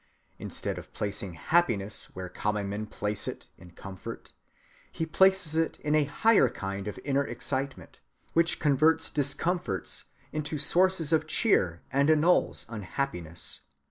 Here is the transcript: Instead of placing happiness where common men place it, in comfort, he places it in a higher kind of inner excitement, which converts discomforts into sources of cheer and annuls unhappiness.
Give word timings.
Instead 0.39 0.79
of 0.79 0.91
placing 0.93 1.33
happiness 1.33 2.09
where 2.15 2.27
common 2.27 2.67
men 2.69 2.87
place 2.87 3.27
it, 3.27 3.49
in 3.55 3.69
comfort, 3.69 4.33
he 4.91 5.05
places 5.05 5.55
it 5.55 5.79
in 5.81 5.93
a 5.93 6.05
higher 6.05 6.49
kind 6.49 6.87
of 6.87 6.97
inner 7.05 7.23
excitement, 7.23 7.99
which 8.33 8.59
converts 8.59 9.11
discomforts 9.11 10.05
into 10.31 10.57
sources 10.57 11.13
of 11.13 11.27
cheer 11.27 11.83
and 11.91 12.09
annuls 12.09 12.65
unhappiness. 12.67 13.59